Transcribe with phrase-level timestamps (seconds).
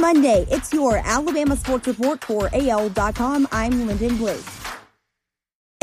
[0.00, 0.46] Monday.
[0.50, 3.46] It's your Alabama Sports Report for AL.com.
[3.52, 4.40] I'm Lyndon Blake.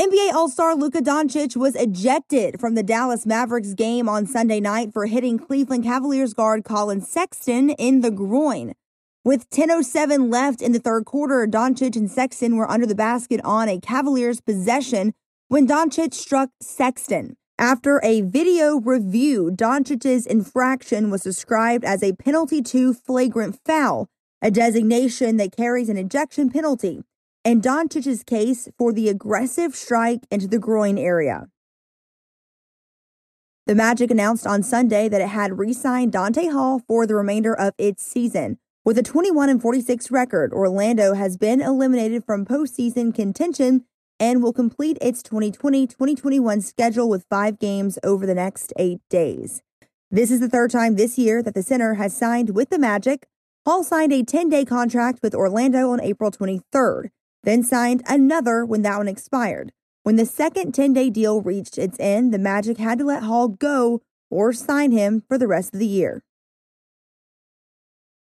[0.00, 4.92] NBA All Star Luka Doncic was ejected from the Dallas Mavericks game on Sunday night
[4.92, 8.74] for hitting Cleveland Cavaliers guard Collin Sexton in the groin.
[9.24, 13.68] With 10.07 left in the third quarter, Doncic and Sexton were under the basket on
[13.68, 15.14] a Cavaliers possession
[15.48, 17.36] when Doncic struck Sexton.
[17.60, 24.08] After a video review, Doncic's infraction was described as a penalty to flagrant foul,
[24.40, 27.02] a designation that carries an ejection penalty,
[27.44, 31.48] and Doncic's case for the aggressive strike into the groin area.
[33.66, 37.74] The Magic announced on Sunday that it had re-signed Donta Hall for the remainder of
[37.76, 38.58] its season.
[38.84, 43.84] With a 21 46 record, Orlando has been eliminated from postseason contention
[44.20, 49.62] and will complete its 2020 2021 schedule with five games over the next eight days.
[50.10, 53.26] This is the third time this year that the center has signed with the Magic.
[53.66, 57.10] Hall signed a 10 day contract with Orlando on April 23rd,
[57.42, 59.72] then signed another when that one expired.
[60.02, 63.48] When the second 10 day deal reached its end, the Magic had to let Hall
[63.48, 64.00] go
[64.30, 66.22] or sign him for the rest of the year.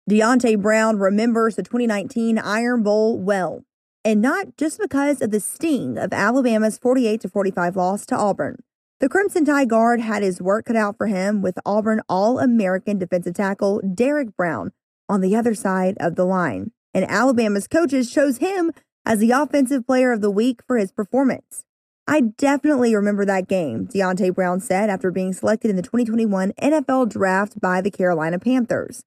[0.08, 3.64] Deonte Brown remembers the 2019 Iron Bowl well
[4.04, 8.62] and not just because of the sting of Alabama's 48 45 loss to Auburn.
[9.00, 12.98] The Crimson Tide guard had his work cut out for him with Auburn All American
[12.98, 14.72] defensive tackle Derrick Brown
[15.08, 16.70] on the other side of the line.
[16.94, 18.72] And Alabama's coaches chose him
[19.04, 21.64] as the offensive player of the week for his performance.
[22.06, 27.10] I definitely remember that game, Deonte Brown said after being selected in the 2021 NFL
[27.10, 29.04] draft by the Carolina Panthers.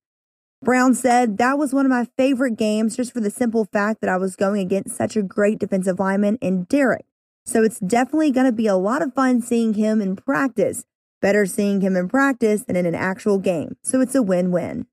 [0.61, 4.09] Brown said, That was one of my favorite games just for the simple fact that
[4.09, 7.05] I was going against such a great defensive lineman in Derrick.
[7.45, 10.85] So it's definitely going to be a lot of fun seeing him in practice.
[11.21, 13.77] Better seeing him in practice than in an actual game.
[13.83, 14.87] So it's a win win.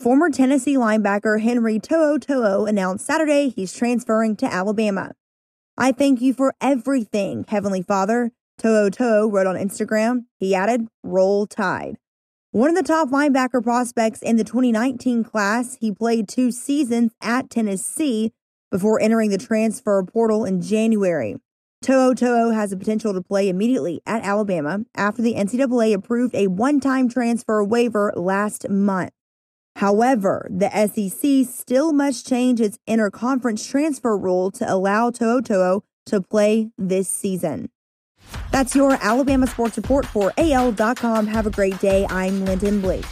[0.00, 5.12] Former Tennessee linebacker Henry To'oTo'o announced Saturday he's transferring to Alabama.
[5.78, 10.26] I thank you for everything, Heavenly Father, To'oTo'o wrote on Instagram.
[10.38, 11.96] He added, Roll Tide.
[12.56, 17.50] One of the top linebacker prospects in the 2019 class, he played two seasons at
[17.50, 18.32] Tennessee
[18.70, 21.36] before entering the transfer portal in January.
[21.84, 26.80] To'oTo'o has the potential to play immediately at Alabama after the NCAA approved a one
[26.80, 29.12] time transfer waiver last month.
[29.74, 36.70] However, the SEC still must change its intraconference transfer rule to allow To'oTo'o to play
[36.78, 37.68] this season.
[38.56, 41.26] That's your Alabama Sports Report for AL.com.
[41.26, 42.06] Have a great day.
[42.08, 43.04] I'm Lyndon Blake.